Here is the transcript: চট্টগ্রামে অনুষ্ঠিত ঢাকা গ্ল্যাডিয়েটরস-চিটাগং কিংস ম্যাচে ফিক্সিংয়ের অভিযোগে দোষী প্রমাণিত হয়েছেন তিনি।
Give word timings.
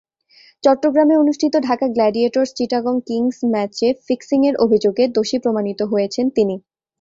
চট্টগ্রামে 0.63 1.15
অনুষ্ঠিত 1.17 1.53
ঢাকা 1.67 1.85
গ্ল্যাডিয়েটরস-চিটাগং 1.95 2.95
কিংস 3.07 3.37
ম্যাচে 3.53 3.87
ফিক্সিংয়ের 4.07 4.55
অভিযোগে 4.57 5.03
দোষী 5.15 5.37
প্রমাণিত 5.39 5.79
হয়েছেন 5.91 6.25
তিনি। 6.29 6.55